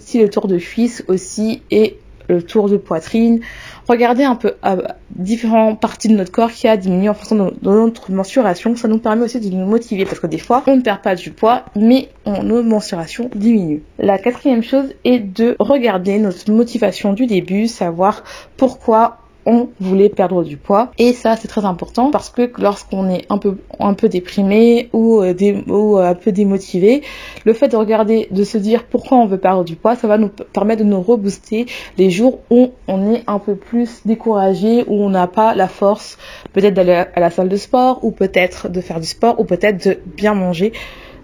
si 0.00 0.20
le 0.20 0.28
tour 0.28 0.46
de 0.48 0.58
cuisse 0.68 1.04
aussi 1.08 1.62
et 1.70 1.98
le 2.28 2.42
tour 2.42 2.68
de 2.68 2.76
poitrine. 2.76 3.40
Regardez 3.88 4.24
un 4.24 4.34
peu 4.36 4.54
à 4.62 4.76
différentes 5.10 5.80
parties 5.80 6.08
de 6.08 6.14
notre 6.14 6.30
corps 6.30 6.52
qui 6.52 6.68
a 6.68 6.76
diminué 6.76 7.08
en 7.08 7.14
fonction 7.14 7.36
de, 7.36 7.54
notre 7.62 8.12
mensuration. 8.12 8.76
Ça 8.76 8.86
nous 8.86 8.98
permet 8.98 9.24
aussi 9.24 9.40
de 9.40 9.48
nous 9.48 9.66
motiver 9.66 10.04
parce 10.04 10.20
que 10.20 10.26
des 10.26 10.38
fois, 10.38 10.62
on 10.66 10.76
ne 10.76 10.82
perd 10.82 11.00
pas 11.00 11.14
du 11.14 11.30
poids, 11.30 11.64
mais 11.74 12.10
nos 12.26 12.62
mensurations 12.62 13.30
diminuent. 13.34 13.80
La 13.98 14.18
quatrième 14.18 14.62
chose 14.62 14.94
est 15.04 15.20
de 15.20 15.56
regarder 15.58 16.18
notre 16.18 16.50
motivation 16.52 17.14
du 17.14 17.26
début, 17.26 17.66
savoir 17.66 18.24
pourquoi 18.58 19.18
on 19.48 19.70
voulait 19.80 20.10
perdre 20.10 20.44
du 20.44 20.58
poids. 20.58 20.92
Et 20.98 21.14
ça, 21.14 21.36
c'est 21.36 21.48
très 21.48 21.64
important 21.64 22.10
parce 22.10 22.28
que 22.28 22.52
lorsqu'on 22.58 23.08
est 23.08 23.24
un 23.30 23.38
peu, 23.38 23.56
un 23.80 23.94
peu 23.94 24.08
déprimé 24.10 24.90
ou, 24.92 25.22
euh, 25.22 25.34
euh, 25.40 26.10
un 26.10 26.14
peu 26.14 26.32
démotivé, 26.32 27.02
le 27.46 27.54
fait 27.54 27.68
de 27.68 27.76
regarder, 27.76 28.28
de 28.30 28.44
se 28.44 28.58
dire 28.58 28.84
pourquoi 28.84 29.16
on 29.16 29.26
veut 29.26 29.38
perdre 29.38 29.64
du 29.64 29.74
poids, 29.74 29.96
ça 29.96 30.06
va 30.06 30.18
nous 30.18 30.28
permettre 30.28 30.84
de 30.84 30.88
nous 30.88 31.00
rebooster 31.00 31.64
les 31.96 32.10
jours 32.10 32.40
où 32.50 32.72
on 32.86 33.10
est 33.12 33.22
un 33.26 33.38
peu 33.38 33.56
plus 33.56 34.02
découragé, 34.04 34.84
où 34.86 35.02
on 35.02 35.08
n'a 35.08 35.26
pas 35.26 35.54
la 35.54 35.66
force 35.66 36.18
peut-être 36.52 36.74
d'aller 36.74 37.04
à 37.14 37.18
la 37.18 37.30
salle 37.30 37.48
de 37.48 37.56
sport 37.56 38.00
ou 38.04 38.10
peut-être 38.10 38.68
de 38.68 38.82
faire 38.82 39.00
du 39.00 39.06
sport 39.06 39.40
ou 39.40 39.44
peut-être 39.44 39.88
de 39.88 39.98
bien 40.14 40.34
manger 40.34 40.72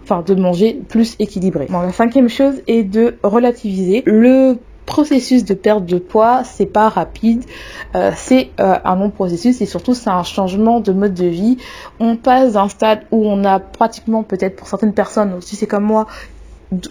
enfin 0.02 0.22
de 0.26 0.34
manger 0.34 0.78
plus 0.88 1.16
équilibré. 1.18 1.66
La 1.70 1.92
cinquième 1.92 2.28
chose 2.28 2.62
est 2.66 2.84
de 2.84 3.16
relativiser 3.22 4.02
le 4.06 4.58
processus 4.86 5.44
de 5.44 5.54
perte 5.54 5.84
de 5.86 5.98
poids, 5.98 6.42
c'est 6.44 6.66
pas 6.66 6.88
rapide, 6.88 7.44
euh, 7.94 8.12
c'est 8.16 8.50
euh, 8.60 8.76
un 8.84 8.96
long 8.96 9.10
processus 9.10 9.60
et 9.60 9.66
surtout 9.66 9.94
c'est 9.94 10.10
un 10.10 10.22
changement 10.22 10.80
de 10.80 10.92
mode 10.92 11.14
de 11.14 11.26
vie. 11.26 11.58
On 12.00 12.16
passe 12.16 12.52
d'un 12.52 12.68
stade 12.68 13.02
où 13.10 13.26
on 13.26 13.44
a 13.44 13.60
pratiquement 13.60 14.22
peut-être 14.22 14.56
pour 14.56 14.68
certaines 14.68 14.94
personnes, 14.94 15.40
si 15.40 15.56
c'est 15.56 15.66
comme 15.66 15.84
moi, 15.84 16.06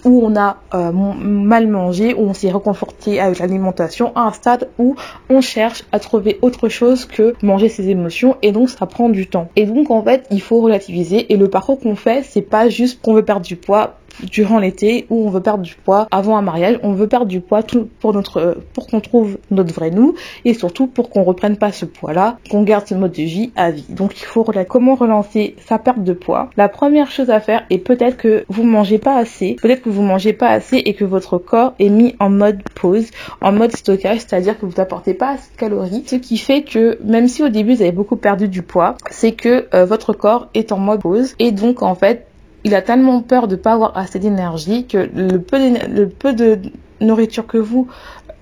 où 0.06 0.26
on 0.26 0.36
a 0.36 0.58
euh, 0.74 0.92
mal 0.92 1.68
mangé, 1.68 2.14
où 2.14 2.22
on 2.22 2.34
s'est 2.34 2.52
reconforté 2.52 3.20
avec 3.20 3.40
l'alimentation, 3.40 4.12
à 4.16 4.22
un 4.22 4.32
stade 4.32 4.70
où 4.78 4.96
on 5.30 5.42
cherche 5.42 5.84
à 5.92 6.00
trouver 6.00 6.40
autre 6.42 6.70
chose 6.70 7.06
que 7.06 7.34
manger 7.42 7.70
ses 7.70 7.90
émotions 7.90 8.38
et 8.42 8.52
donc 8.52 8.70
ça 8.70 8.86
prend 8.86 9.10
du 9.10 9.28
temps. 9.28 9.50
Et 9.56 9.66
donc 9.66 9.92
en 9.92 10.04
fait 10.04 10.26
il 10.32 10.42
faut 10.42 10.62
relativiser 10.62 11.32
et 11.32 11.38
le 11.38 11.50
parcours 11.50 11.80
qu'on 11.80 11.96
fait 11.96 12.24
c'est 12.24 12.42
pas 12.42 12.70
juste 12.70 13.02
qu'on 13.02 13.14
veut 13.14 13.26
perdre 13.26 13.46
du 13.46 13.56
poids 13.56 13.96
durant 14.22 14.60
l'été 14.60 15.06
où 15.10 15.28
on 15.28 15.30
veut 15.30 15.42
perdre 15.42 15.64
du 15.64 15.76
poids 15.76 16.08
avant 16.12 16.38
un 16.38 16.42
mariage, 16.42 16.80
on 16.84 16.94
veut 16.94 17.08
perdre 17.08 17.26
du 17.26 17.42
poids 17.42 17.64
tout 17.64 17.90
pour 18.00 18.14
notre 18.14 18.58
pour 18.74 18.88
qu'on 18.88 19.02
trouve 19.02 19.38
notre 19.52 19.74
vrai 19.74 19.92
nous 19.92 20.16
et 20.46 20.54
surtout 20.54 20.88
pour 20.88 21.10
qu'on 21.10 21.24
reprenne 21.24 21.58
pas 21.58 21.72
ce 21.72 21.86
poids 21.86 22.14
là, 22.14 22.38
qu'on 22.50 22.64
garde 22.64 22.88
ce 22.88 22.96
mode 22.96 23.12
de 23.12 23.24
vie 23.24 23.52
à 23.56 23.72
vie. 23.72 23.86
Donc 23.90 24.20
il 24.20 24.26
faut 24.26 24.44
comment 24.68 24.96
relancer 24.96 25.56
sa 25.66 25.80
perte 25.80 26.04
de 26.04 26.14
poids? 26.14 26.50
La 26.58 26.70
première 26.70 27.12
chose 27.12 27.30
à 27.30 27.40
faire 27.40 27.66
est 27.70 27.78
peut-être 27.78 28.18
que 28.18 28.46
vous 28.50 28.64
mangez 28.64 28.98
pas 28.98 29.18
assez, 29.18 29.56
peut-être 29.62 29.82
que 29.82 29.90
vous 29.90 30.02
mangez 30.02 30.34
pas 30.34 30.50
assez 30.50 30.78
et 30.78 30.94
que 30.94 31.06
votre 31.06 31.38
corps 31.38 31.74
est 31.80 31.90
mis 31.90 32.16
en 32.20 32.30
mode 32.30 32.62
pause, 32.76 33.10
en 33.42 33.52
mode 33.52 33.76
stockage, 33.76 34.20
c'est-à-dire 34.20 34.60
que 34.60 34.66
vous 34.66 34.80
apportez 34.80 35.14
pas 35.14 35.32
assez 35.32 35.52
de 35.52 35.58
calories, 35.58 36.04
ce 36.06 36.16
qui 36.16 36.38
fait 36.38 36.64
que 36.64 37.00
même 37.04 37.28
si 37.28 37.44
au 37.44 37.50
début 37.50 37.76
vous 37.76 37.82
avez 37.82 37.92
beaucoup 37.92 38.16
perdu 38.16 38.48
du 38.48 38.62
poids, 38.62 38.96
c'est 39.10 39.32
que 39.32 39.68
euh, 39.74 39.86
votre 39.86 40.14
corps 40.14 40.48
est 40.54 40.72
en 40.72 40.78
mode 40.78 41.02
pause 41.02 41.36
et 41.40 41.52
donc 41.52 41.82
en 41.82 41.96
fait 41.96 42.28
il 42.64 42.76
a 42.76 42.82
tellement 42.82 43.22
peur 43.22 43.48
de 43.48 43.56
pas 43.56 43.74
avoir 43.74 43.98
assez 43.98 44.20
d'énergie 44.20 44.88
que 44.88 45.10
le 45.14 45.40
peu, 45.40 46.34
de, 46.34 46.60
nourriture 47.02 47.46
que 47.48 47.58
vous 47.58 47.88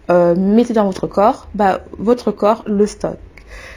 euh, 0.10 0.36
mettez 0.36 0.74
dans 0.74 0.86
votre 0.86 1.08
corps, 1.08 1.48
bah, 1.56 1.82
votre 1.98 2.32
corps 2.32 2.64
le 2.68 2.86
stocke. 2.86 3.18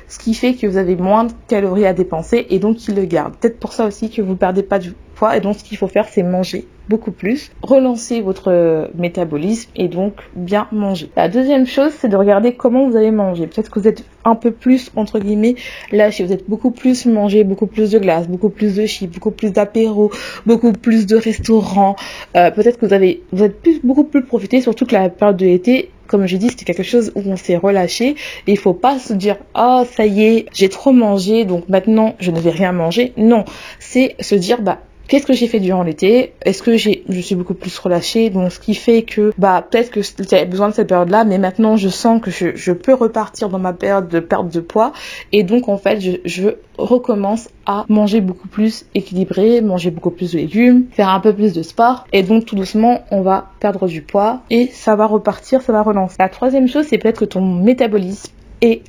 ce 0.09 0.19
qui 0.19 0.35
fait 0.35 0.55
que 0.55 0.67
vous 0.67 0.77
avez 0.77 0.97
moins 0.97 1.25
de 1.25 1.33
calories 1.49 1.87
à 1.87 1.93
dépenser 1.93 2.47
et 2.51 2.59
donc 2.59 2.87
il 2.89 2.95
le 2.95 3.05
garde. 3.05 3.35
Peut-être 3.37 3.59
pour 3.59 3.73
ça 3.73 3.87
aussi 3.87 4.11
que 4.11 4.23
vous 4.23 4.37
perdez 4.37 4.63
pas 4.63 4.79
du 4.79 4.95
et 5.33 5.41
donc 5.41 5.57
ce 5.57 5.65
qu'il 5.65 5.79
faut 5.79 5.89
faire 5.89 6.09
c'est 6.09 6.23
manger 6.23 6.67
beaucoup 6.89 7.13
plus, 7.13 7.51
relancer 7.63 8.21
votre 8.21 8.91
métabolisme 8.95 9.71
et 9.75 9.89
donc 9.89 10.15
bien 10.35 10.69
manger. 10.73 11.11
La 11.17 11.29
deuxième 11.29 11.67
chose, 11.67 11.93
c'est 11.99 12.09
de 12.09 12.17
regarder 12.17 12.55
comment 12.55 12.89
vous 12.89 12.97
allez 12.97 13.11
manger. 13.11 13.47
Peut-être 13.47 13.71
que 13.71 13.81
vous 13.81 13.89
êtes 13.89 14.05
un 14.25 14.35
peu 14.35 14.51
plus, 14.51 14.91
entre 14.97 15.19
guillemets, 15.19 15.55
lâché. 15.93 16.25
Vous 16.25 16.33
êtes 16.33 16.49
beaucoup 16.49 16.71
plus 16.71 17.07
mangé, 17.07 17.45
beaucoup 17.45 17.67
plus 17.67 17.91
de 17.91 17.99
glace, 17.99 18.29
beaucoup 18.29 18.51
plus 18.51 18.77
de 18.77 18.87
chips, 18.87 19.13
beaucoup 19.13 19.31
plus 19.31 19.53
d'apéros, 19.53 20.11
beaucoup 20.47 20.73
plus 20.73 21.07
de 21.07 21.17
restaurants. 21.17 21.97
Euh, 22.37 22.51
Peut-être 22.51 22.79
que 22.79 22.87
vous 22.87 22.93
avez, 22.93 23.23
vous 23.33 23.43
êtes 23.43 23.57
beaucoup 23.83 24.05
plus 24.05 24.25
profité, 24.25 24.61
surtout 24.61 24.87
que 24.87 24.95
la 24.95 25.09
période 25.09 25.37
de 25.37 25.47
l'été, 25.47 25.91
comme 26.07 26.27
j'ai 26.27 26.39
dit, 26.39 26.49
c'était 26.51 26.65
quelque 26.65 26.83
chose 26.83 27.13
où 27.15 27.23
on 27.27 27.37
s'est 27.37 27.57
relâché. 27.57 28.15
Et 28.47 28.53
il 28.53 28.59
faut 28.59 28.75
pas 28.75 28.99
se 28.99 29.15
dire, 29.15 29.37
ah, 29.55 29.83
oh, 29.83 29.89
ça 29.91 30.07
y 30.07 30.23
est, 30.23 30.47
j'ai 30.53 30.69
trop 30.69 30.93
mangé, 30.93 31.45
donc 31.45 31.69
maintenant 31.69 32.15
je 32.21 32.31
ne 32.31 32.39
vais 32.41 32.51
rien 32.51 32.73
manger. 32.73 33.13
Non. 33.17 33.45
C'est 33.79 34.17
se 34.21 34.35
dire, 34.35 34.61
bah, 34.61 34.81
Qu'est-ce 35.09 35.27
que 35.27 35.35
j'ai 35.35 35.49
fait 35.49 35.61
durant 35.61 35.83
l'été? 35.83 36.33
Est-ce 36.43 36.63
que 36.63 36.77
j'ai, 36.77 37.05
je 37.09 37.21
suis 37.21 37.35
beaucoup 37.35 37.55
plus 37.55 37.77
relâchée, 37.79 38.31
donc 38.31 38.51
ce 38.51 38.59
qui 38.59 38.75
fait 38.75 39.03
que, 39.03 39.33
bah, 39.37 39.67
peut-être 39.69 39.91
que 39.91 40.01
j'avais 40.03 40.47
besoin 40.47 40.71
de 40.71 40.75
cette 40.75 40.89
période-là, 40.89 41.25
mais 41.25 41.39
maintenant 41.39 41.77
je 41.77 41.89
sens 41.91 42.23
que 42.23 42.31
je, 42.31 42.57
je, 42.57 42.73
peux 42.73 42.95
repartir 42.95 43.49
dans 43.51 43.59
ma 43.59 43.73
période 43.75 44.09
de 44.09 44.21
perte 44.21 44.49
de 44.49 44.61
poids, 44.61 44.93
et 45.33 45.43
donc 45.43 45.69
en 45.69 45.77
fait, 45.77 46.01
je, 46.01 46.13
je 46.25 46.49
recommence 46.79 47.49
à 47.67 47.85
manger 47.89 48.21
beaucoup 48.21 48.49
plus 48.49 48.87
équilibré, 48.95 49.61
manger 49.61 49.91
beaucoup 49.91 50.11
plus 50.11 50.33
de 50.33 50.39
légumes, 50.39 50.87
faire 50.91 51.11
un 51.11 51.21
peu 51.21 51.35
plus 51.35 51.53
de 51.53 51.63
sport, 51.63 52.07
et 52.13 52.23
donc 52.23 52.47
tout 52.47 52.57
doucement, 52.57 53.03
on 53.11 53.21
va 53.21 53.51
perdre 53.61 53.87
du 53.87 54.03
poids 54.03 54.41
et 54.51 54.69
ça 54.69 54.97
va 54.97 55.07
repartir, 55.07 55.63
ça 55.63 55.73
va 55.73 55.83
relancer. 55.83 56.17
La 56.19 56.29
troisième 56.29 56.69
chose, 56.69 56.87
c'est 56.89 56.99
peut-être 56.99 57.21
que 57.21 57.25
ton 57.25 57.43
métabolisme 57.43 58.33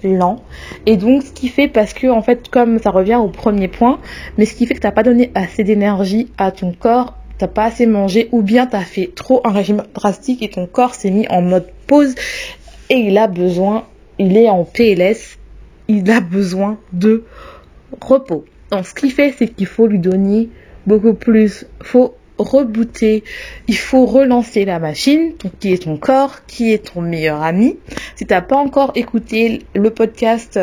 lent. 0.03 0.41
Et 0.85 0.97
donc, 0.97 1.23
ce 1.23 1.31
qui 1.31 1.47
fait, 1.47 1.67
parce 1.67 1.93
que, 1.93 2.07
en 2.07 2.21
fait, 2.21 2.49
comme 2.49 2.79
ça 2.79 2.91
revient 2.91 3.15
au 3.15 3.27
premier 3.27 3.67
point, 3.67 3.99
mais 4.37 4.45
ce 4.45 4.55
qui 4.55 4.65
fait 4.65 4.75
que 4.75 4.79
t'as 4.79 4.91
pas 4.91 5.03
donné 5.03 5.31
assez 5.35 5.63
d'énergie 5.63 6.27
à 6.37 6.51
ton 6.51 6.73
corps, 6.73 7.15
t'as 7.37 7.47
pas 7.47 7.65
assez 7.65 7.85
mangé, 7.85 8.29
ou 8.31 8.41
bien 8.41 8.65
t'as 8.65 8.81
fait 8.81 9.11
trop 9.13 9.41
un 9.43 9.51
régime 9.51 9.83
drastique 9.93 10.41
et 10.41 10.49
ton 10.49 10.67
corps 10.67 10.95
s'est 10.95 11.11
mis 11.11 11.27
en 11.29 11.41
mode 11.41 11.67
pause 11.87 12.15
et 12.89 12.95
il 12.95 13.17
a 13.17 13.27
besoin, 13.27 13.85
il 14.19 14.37
est 14.37 14.49
en 14.49 14.63
PLS, 14.63 15.37
il 15.87 16.09
a 16.11 16.21
besoin 16.21 16.77
de 16.93 17.23
repos. 18.01 18.45
Donc, 18.71 18.85
ce 18.85 18.93
qu'il 18.93 19.11
fait, 19.11 19.33
c'est 19.37 19.47
qu'il 19.47 19.67
faut 19.67 19.87
lui 19.87 19.99
donner 19.99 20.49
beaucoup 20.87 21.13
plus, 21.13 21.65
faut 21.81 22.15
rebooter, 22.37 23.23
il 23.67 23.77
faut 23.77 24.05
relancer 24.05 24.65
la 24.65 24.79
machine, 24.79 25.33
qui 25.59 25.73
est 25.73 25.83
ton 25.83 25.97
corps, 25.97 26.45
qui 26.45 26.73
est 26.73 26.93
ton 26.93 27.01
meilleur 27.01 27.41
ami. 27.41 27.77
Si 28.15 28.25
t'as 28.25 28.41
pas 28.41 28.57
encore 28.57 28.91
écouté 28.95 29.63
le 29.73 29.89
podcast 29.89 30.59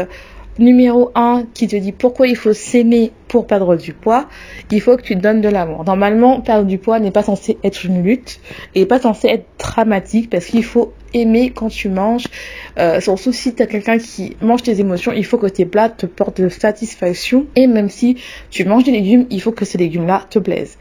numéro 0.58 1.10
1 1.14 1.46
qui 1.54 1.66
te 1.66 1.76
dit 1.76 1.92
pourquoi 1.92 2.26
il 2.26 2.36
faut 2.36 2.52
s'aimer 2.52 3.12
pour 3.28 3.46
perdre 3.46 3.76
du 3.76 3.94
poids, 3.94 4.28
il 4.70 4.80
faut 4.80 4.96
que 4.96 5.02
tu 5.02 5.16
donnes 5.16 5.40
de 5.40 5.48
l'amour. 5.48 5.84
Normalement, 5.84 6.40
perdre 6.40 6.66
du 6.66 6.78
poids 6.78 7.00
n'est 7.00 7.10
pas 7.10 7.22
censé 7.22 7.56
être 7.64 7.84
une 7.84 8.02
lutte 8.02 8.40
et 8.74 8.84
pas 8.84 9.00
censé 9.00 9.28
être 9.28 9.46
dramatique 9.58 10.28
parce 10.28 10.46
qu'il 10.46 10.64
faut 10.64 10.92
aimer 11.14 11.50
quand 11.50 11.68
tu 11.68 11.88
manges. 11.88 12.26
Euh, 12.78 13.00
surtout 13.00 13.32
si 13.32 13.54
tu 13.54 13.66
quelqu'un 13.66 13.98
qui 13.98 14.36
mange 14.42 14.62
tes 14.62 14.80
émotions, 14.80 15.12
il 15.12 15.24
faut 15.24 15.38
que 15.38 15.46
tes 15.46 15.64
plats 15.64 15.88
te 15.88 16.06
portent 16.06 16.40
de 16.40 16.48
satisfaction 16.48 17.46
et 17.56 17.66
même 17.66 17.88
si 17.88 18.18
tu 18.50 18.64
manges 18.64 18.84
des 18.84 18.92
légumes, 18.92 19.26
il 19.30 19.40
faut 19.40 19.52
que 19.52 19.64
ces 19.64 19.78
légumes-là 19.78 20.26
te 20.28 20.38
plaisent. 20.38 20.76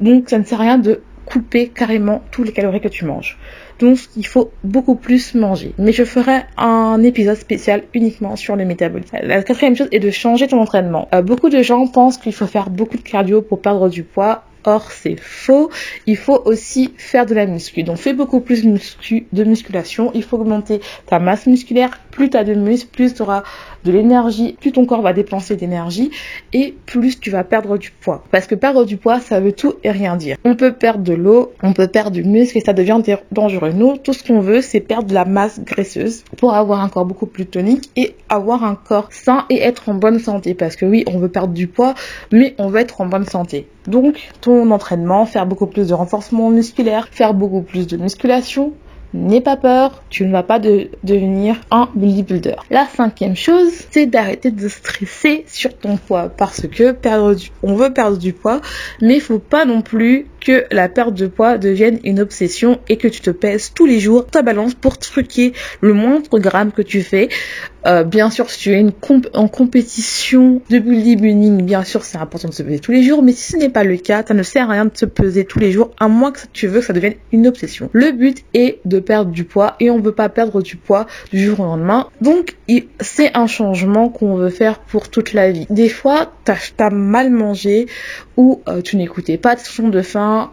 Donc 0.00 0.28
ça 0.30 0.38
ne 0.38 0.44
sert 0.44 0.60
à 0.60 0.64
rien 0.64 0.78
de 0.78 1.00
couper 1.24 1.68
carrément 1.68 2.22
tous 2.30 2.42
les 2.42 2.52
calories 2.52 2.80
que 2.80 2.88
tu 2.88 3.04
manges. 3.04 3.38
Donc 3.78 3.98
il 4.16 4.26
faut 4.26 4.52
beaucoup 4.62 4.94
plus 4.94 5.34
manger. 5.34 5.74
Mais 5.78 5.92
je 5.92 6.04
ferai 6.04 6.42
un 6.56 7.02
épisode 7.02 7.36
spécial 7.36 7.82
uniquement 7.94 8.36
sur 8.36 8.56
le 8.56 8.64
métabolisme. 8.64 9.16
La 9.22 9.42
quatrième 9.42 9.76
chose 9.76 9.88
est 9.90 10.00
de 10.00 10.10
changer 10.10 10.46
ton 10.46 10.60
entraînement. 10.60 11.08
Euh, 11.14 11.22
beaucoup 11.22 11.48
de 11.48 11.62
gens 11.62 11.86
pensent 11.86 12.18
qu'il 12.18 12.32
faut 12.32 12.46
faire 12.46 12.70
beaucoup 12.70 12.96
de 12.96 13.02
cardio 13.02 13.42
pour 13.42 13.60
perdre 13.60 13.88
du 13.88 14.02
poids. 14.02 14.44
Or, 14.64 14.90
c'est 14.90 15.16
faux. 15.16 15.70
Il 16.06 16.16
faut 16.16 16.40
aussi 16.44 16.92
faire 16.96 17.26
de 17.26 17.34
la 17.34 17.46
muscu. 17.46 17.82
Donc, 17.82 17.98
fais 17.98 18.14
beaucoup 18.14 18.40
plus 18.40 18.64
de, 18.64 18.70
muscu, 18.70 19.26
de 19.32 19.44
musculation. 19.44 20.10
Il 20.14 20.22
faut 20.22 20.38
augmenter 20.38 20.80
ta 21.06 21.18
masse 21.18 21.46
musculaire. 21.46 21.98
Plus 22.10 22.30
tu 22.30 22.36
as 22.36 22.44
de 22.44 22.54
muscles, 22.54 22.88
plus 22.92 23.14
tu 23.14 23.22
auras 23.22 23.42
de 23.84 23.92
l'énergie, 23.92 24.56
plus 24.58 24.72
ton 24.72 24.86
corps 24.86 25.02
va 25.02 25.12
dépenser 25.12 25.56
d'énergie 25.56 26.10
et 26.52 26.74
plus 26.86 27.20
tu 27.20 27.30
vas 27.30 27.44
perdre 27.44 27.76
du 27.78 27.90
poids. 27.90 28.24
Parce 28.30 28.46
que 28.46 28.54
perdre 28.54 28.84
du 28.84 28.96
poids, 28.96 29.20
ça 29.20 29.40
veut 29.40 29.52
tout 29.52 29.74
et 29.84 29.90
rien 29.90 30.16
dire. 30.16 30.36
On 30.44 30.56
peut 30.56 30.72
perdre 30.72 31.04
de 31.04 31.12
l'eau, 31.12 31.52
on 31.62 31.72
peut 31.72 31.88
perdre 31.88 32.10
du 32.10 32.24
muscle 32.24 32.56
et 32.58 32.60
ça 32.60 32.72
devient 32.72 33.00
dangereux. 33.32 33.72
Nous, 33.72 33.96
tout 33.98 34.12
ce 34.12 34.24
qu'on 34.24 34.40
veut, 34.40 34.60
c'est 34.60 34.80
perdre 34.80 35.08
de 35.08 35.14
la 35.14 35.24
masse 35.24 35.60
graisseuse 35.60 36.24
pour 36.38 36.54
avoir 36.54 36.80
un 36.80 36.88
corps 36.88 37.04
beaucoup 37.04 37.26
plus 37.26 37.46
tonique 37.46 37.90
et 37.96 38.14
avoir 38.28 38.64
un 38.64 38.74
corps 38.74 39.08
sain 39.10 39.44
et 39.50 39.60
être 39.60 39.88
en 39.88 39.94
bonne 39.94 40.18
santé. 40.18 40.54
Parce 40.54 40.76
que 40.76 40.86
oui, 40.86 41.04
on 41.06 41.18
veut 41.18 41.28
perdre 41.28 41.52
du 41.52 41.66
poids, 41.66 41.94
mais 42.32 42.54
on 42.58 42.68
veut 42.68 42.80
être 42.80 43.00
en 43.00 43.06
bonne 43.06 43.26
santé. 43.26 43.66
Donc, 43.86 44.30
ton 44.40 44.70
entraînement, 44.70 45.26
faire 45.26 45.46
beaucoup 45.46 45.66
plus 45.66 45.88
de 45.88 45.94
renforcement 45.94 46.50
musculaire, 46.50 47.08
faire 47.10 47.34
beaucoup 47.34 47.62
plus 47.62 47.86
de 47.86 47.96
musculation, 47.96 48.72
N'aie 49.16 49.40
pas 49.40 49.56
peur, 49.56 50.02
tu 50.10 50.26
ne 50.26 50.32
vas 50.32 50.42
pas 50.42 50.58
de 50.58 50.88
devenir 51.04 51.60
un 51.70 51.88
bodybuilder. 51.94 52.56
La 52.68 52.84
cinquième 52.84 53.36
chose, 53.36 53.70
c'est 53.92 54.06
d'arrêter 54.06 54.50
de 54.50 54.66
stresser 54.66 55.44
sur 55.46 55.78
ton 55.78 55.96
poids 55.96 56.28
parce 56.28 56.66
que 56.66 56.90
perdre 56.90 57.36
on 57.62 57.76
veut 57.76 57.92
perdre 57.92 58.18
du 58.18 58.32
poids, 58.32 58.60
mais 59.00 59.14
il 59.14 59.20
faut 59.20 59.38
pas 59.38 59.66
non 59.66 59.82
plus 59.82 60.26
que 60.40 60.64
la 60.72 60.88
perte 60.88 61.14
de 61.14 61.28
poids 61.28 61.58
devienne 61.58 62.00
une 62.02 62.18
obsession 62.18 62.80
et 62.88 62.96
que 62.96 63.06
tu 63.06 63.20
te 63.20 63.30
pèses 63.30 63.72
tous 63.72 63.86
les 63.86 64.00
jours 64.00 64.26
ta 64.26 64.42
balance 64.42 64.74
pour 64.74 64.98
truquer 64.98 65.52
le 65.80 65.94
moindre 65.94 66.40
gramme 66.40 66.72
que 66.72 66.82
tu 66.82 67.02
fais. 67.02 67.28
Euh, 67.86 68.02
bien 68.02 68.30
sûr, 68.30 68.48
si 68.50 68.58
tu 68.58 68.72
es 68.72 68.84
en 69.34 69.48
compétition 69.48 70.62
de 70.70 70.78
bodybuilding, 70.78 71.62
bien 71.62 71.84
sûr, 71.84 72.02
c'est 72.02 72.18
important 72.18 72.48
de 72.48 72.54
se 72.54 72.62
peser 72.62 72.78
tous 72.78 72.92
les 72.92 73.02
jours, 73.02 73.22
mais 73.22 73.32
si 73.32 73.52
ce 73.52 73.56
n'est 73.58 73.68
pas 73.68 73.84
le 73.84 73.96
cas, 73.96 74.24
ça 74.26 74.34
ne 74.34 74.42
sert 74.42 74.70
à 74.70 74.72
rien 74.72 74.84
de 74.86 74.96
se 74.96 75.04
peser 75.04 75.44
tous 75.44 75.58
les 75.58 75.70
jours, 75.70 75.90
à 75.98 76.08
moins 76.08 76.32
que 76.32 76.40
tu 76.52 76.66
veux 76.66 76.80
que 76.80 76.86
ça 76.86 76.92
devienne 76.92 77.14
une 77.32 77.46
obsession. 77.46 77.90
Le 77.92 78.12
but 78.12 78.44
est 78.54 78.80
de 78.84 79.00
perdre 79.00 79.30
du 79.30 79.44
poids 79.44 79.76
et 79.80 79.90
on 79.90 80.00
veut 80.00 80.14
pas 80.14 80.28
perdre 80.28 80.62
du 80.62 80.76
poids 80.76 81.06
du 81.30 81.40
jour 81.44 81.60
au 81.60 81.64
lendemain. 81.64 82.08
Donc, 82.20 82.56
c'est 83.00 83.36
un 83.36 83.46
changement 83.46 84.08
qu'on 84.08 84.36
veut 84.36 84.50
faire 84.50 84.78
pour 84.78 85.10
toute 85.10 85.32
la 85.32 85.50
vie. 85.50 85.66
Des 85.68 85.88
fois, 85.88 86.32
t'as 86.44 86.56
as 86.78 86.90
mal 86.90 87.30
mangé 87.30 87.86
ou 88.36 88.62
euh, 88.68 88.80
tu 88.80 88.96
n'écoutais 88.96 89.36
pas 89.36 89.56
de 89.56 89.60
son 89.60 89.88
de 89.88 90.02
faim 90.02 90.50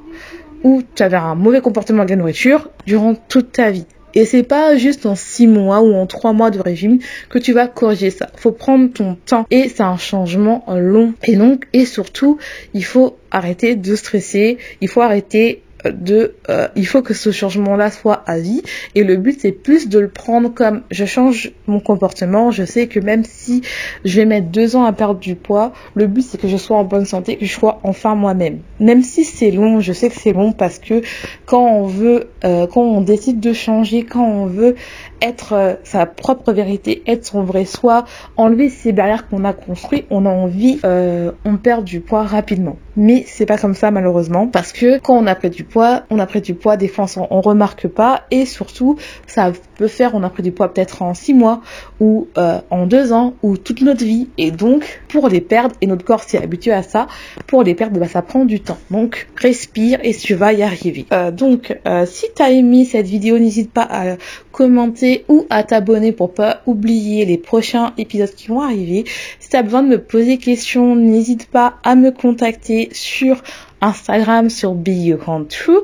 ou 0.64 0.84
tu 0.96 1.04
avais 1.04 1.18
un 1.18 1.36
mauvais 1.36 1.62
comportement 1.62 2.06
de 2.06 2.10
la 2.10 2.16
nourriture 2.18 2.70
durant 2.86 3.16
toute 3.16 3.54
ta 3.54 3.72
vie. 3.72 3.86
Et 4.14 4.26
c'est 4.26 4.44
pas 4.44 4.76
juste 4.76 5.06
en 5.06 5.16
six 5.16 5.48
mois 5.48 5.82
ou 5.82 5.94
en 5.94 6.06
trois 6.06 6.34
mois 6.34 6.52
de 6.52 6.60
régime 6.60 7.00
que 7.30 7.40
tu 7.40 7.54
vas 7.54 7.68
corriger 7.68 8.10
ça. 8.10 8.30
Faut 8.36 8.52
prendre 8.52 8.92
ton 8.92 9.16
temps 9.26 9.46
et 9.52 9.70
c'est 9.70 9.84
un 9.84 9.98
changement 9.98 10.66
long. 10.68 11.14
Et 11.24 11.36
donc, 11.36 11.68
et 11.74 11.86
surtout, 11.86 12.38
il 12.74 12.84
faut 12.84 13.18
arrêter 13.32 13.76
de 13.76 13.96
stresser. 13.96 14.58
Il 14.82 14.88
faut 14.88 15.02
arrêter 15.02 15.64
de 15.90 16.36
euh, 16.50 16.68
il 16.76 16.86
faut 16.86 17.02
que 17.02 17.14
ce 17.14 17.32
changement 17.32 17.76
là 17.76 17.92
soit 17.92 18.24
à 18.26 18.40
vie. 18.40 18.62
Et 18.96 19.04
le 19.04 19.18
but 19.18 19.40
c'est 19.40 19.52
plus 19.52 19.90
de 19.90 20.00
le 20.00 20.10
prendre 20.10 20.54
comme 20.54 20.82
je 20.92 21.06
change 21.06 21.52
mon 21.68 21.80
comportement 21.80 22.52
je 22.52 22.64
sais 22.64 22.88
que 22.88 23.00
même 23.00 23.24
si 23.24 23.62
je 24.06 24.18
vais 24.18 24.26
mettre 24.26 24.48
deux 24.48 24.76
ans 24.76 24.84
à 24.84 24.94
perdre 24.94 25.20
du 25.20 25.36
poids 25.36 25.74
le 25.96 26.08
but 26.08 26.24
c'est 26.24 26.40
que 26.40 26.48
je 26.48 26.58
sois 26.58 26.78
en 26.78 26.84
bonne 26.84 27.06
santé 27.06 27.38
que 27.38 27.46
je 27.46 27.54
sois 27.54 27.80
enfin 27.84 28.16
moi-même. 28.16 28.60
Même 28.80 29.04
si 29.04 29.24
c'est 29.24 29.52
long 29.52 29.80
je 29.80 29.94
sais 29.94 30.10
que 30.10 30.20
c'est 30.20 30.34
long 30.34 30.52
parce 30.52 30.80
que 30.80 31.02
quand 31.46 31.66
on 31.66 31.88
veut 31.88 32.30
euh, 32.44 32.68
quand 32.68 32.82
on 32.82 33.02
décide 33.02 33.40
de 33.40 33.54
changer 33.54 34.04
quand 34.04 34.26
on 34.26 34.46
veut 34.46 34.76
être 35.22 35.54
euh, 35.54 35.74
sa 35.84 36.06
propre 36.06 36.52
vérité 36.52 37.04
être 37.08 37.26
son 37.26 37.44
vrai 37.44 37.66
soi 37.66 38.06
enlever 38.38 38.70
ces 38.70 38.92
barrières 38.92 39.28
qu'on 39.28 39.46
a 39.46 39.54
construites 39.54 40.06
on 40.10 40.26
a 40.26 40.30
envie 40.30 40.80
on 40.84 41.58
perd 41.58 41.84
du 41.84 42.00
poids 42.00 42.24
rapidement 42.24 42.78
mais 42.96 43.24
c'est 43.28 43.46
pas 43.46 43.58
comme 43.58 43.74
ça 43.74 43.92
malheureusement 43.92 44.48
parce 44.48 44.74
que 44.74 45.00
quand 45.00 45.16
on 45.16 45.28
a 45.28 45.36
pris 45.36 45.50
du 45.50 45.64
poids, 45.64 46.04
on 46.10 46.20
a 46.20 46.26
pris 46.26 46.42
du 46.42 46.54
poids, 46.54 46.78
des 46.78 46.88
fois 46.88 47.06
on, 47.30 47.42
remarque 47.42 47.88
pas 47.88 48.24
et 48.32 48.46
surtout 48.46 48.98
ça 49.28 49.52
peut 49.78 49.88
faire 49.88 50.12
on 50.14 50.24
a 50.24 50.30
pris 50.30 50.44
du 50.44 50.52
poids 50.52 50.74
peut-être 50.74 51.02
en 51.02 51.14
six 51.14 51.34
mois 51.34 51.62
ou 52.00 52.28
euh, 52.38 52.60
en 52.70 52.86
deux 52.86 53.14
ans 53.14 53.34
ou 53.44 53.58
toute 53.58 53.82
notre 53.82 54.04
vie 54.04 54.30
et 54.38 54.52
donc 54.52 55.02
pour 55.08 55.30
les 55.30 55.42
perdre 55.42 55.76
et 55.82 55.88
notre 55.88 56.06
corps 56.06 56.24
s'est 56.24 56.42
habitué 56.42 56.72
à 56.72 56.84
ça, 56.84 57.08
pour 57.48 57.64
les 57.64 57.76
perdre 57.76 58.00
bah, 58.00 58.08
ça 58.08 58.22
prend 58.22 58.46
du 58.46 58.60
temps. 58.60 58.78
Donc 58.90 59.28
respire 59.36 60.00
et 60.04 60.14
tu 60.14 60.36
vas 60.36 60.54
y 60.54 60.64
arriver. 60.64 61.06
Euh, 61.12 61.32
donc 61.32 61.78
euh, 61.88 62.06
si 62.06 62.28
tu 62.36 62.44
as 62.44 62.52
aimé 62.52 62.86
cette 62.86 63.08
vidéo, 63.08 63.40
n'hésite 63.40 63.72
pas 63.72 63.88
à 63.90 64.18
commenter 64.52 65.11
ou 65.28 65.46
à 65.50 65.64
t'abonner 65.64 66.12
pour 66.12 66.34
pas 66.34 66.62
oublier 66.66 67.26
les 67.26 67.38
prochains 67.38 67.94
épisodes 67.98 68.34
qui 68.34 68.48
vont 68.48 68.62
arriver. 68.62 69.06
Si 69.40 69.50
tu 69.50 69.56
as 69.56 69.64
besoin 69.64 69.84
de 69.84 69.90
me 69.90 70.02
poser 70.02 70.38
questions, 70.38 70.96
n'hésite 70.96 71.48
pas 71.48 71.76
à 71.84 71.96
me 71.96 72.12
contacter 72.12 72.90
sur 72.92 73.42
Instagram 73.82 74.50
sur 74.50 74.74
Be 74.74 75.18
True 75.50 75.82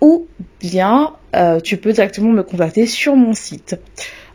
ou 0.00 0.26
bien 0.60 1.14
euh, 1.34 1.60
tu 1.60 1.76
peux 1.76 1.92
directement 1.92 2.30
me 2.30 2.42
contacter 2.42 2.86
sur 2.86 3.16
mon 3.16 3.34
site. 3.34 3.76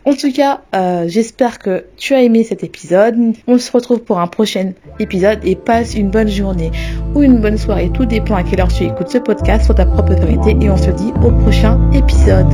En 0.05 0.15
tout 0.15 0.31
cas, 0.31 0.61
euh, 0.73 1.03
j'espère 1.09 1.59
que 1.59 1.83
tu 1.97 2.13
as 2.13 2.21
aimé 2.21 2.45
cet 2.45 2.63
épisode. 2.63 3.33
On 3.45 3.57
se 3.57 3.69
retrouve 3.73 3.99
pour 3.99 4.21
un 4.21 4.27
prochain 4.27 4.71
épisode 4.99 5.39
et 5.43 5.57
passe 5.57 5.95
une 5.95 6.09
bonne 6.09 6.29
journée 6.29 6.71
ou 7.13 7.23
une 7.23 7.41
bonne 7.41 7.57
soirée. 7.57 7.91
Tout 7.93 8.05
dépend 8.05 8.35
à 8.35 8.43
quelle 8.43 8.61
heure 8.61 8.73
tu 8.73 8.85
écoutes 8.85 9.09
ce 9.09 9.17
podcast 9.17 9.65
sur 9.65 9.75
ta 9.75 9.85
propre 9.85 10.13
vérité 10.13 10.55
et 10.61 10.69
on 10.69 10.77
se 10.77 10.91
dit 10.91 11.11
au 11.25 11.31
prochain 11.31 11.91
épisode. 11.93 12.47